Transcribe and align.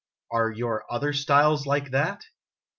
"Are 0.31 0.49
your 0.49 0.91
other 0.91 1.13
styles 1.13 1.67
like 1.67 1.91
that 1.91 2.23